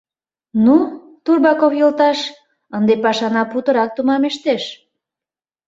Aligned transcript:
—Ну, 0.65 0.75
Турбаков 1.23 1.73
йолташ, 1.79 2.19
ынде 2.77 2.93
пашана 3.03 3.43
путырак 3.51 3.89
томамештеш... 3.95 4.63